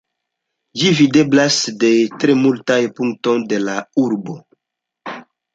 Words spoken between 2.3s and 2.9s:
multaj